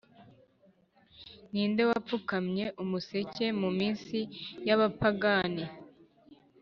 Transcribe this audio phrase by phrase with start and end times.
[1.51, 4.19] ninde wapfukamye umuseke muminsi
[4.67, 5.63] yabapagani.